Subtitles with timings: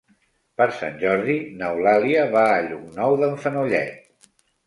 [0.59, 4.33] Per Sant Jordi n'Eulàlia va a Llocnou d'en Fenollet.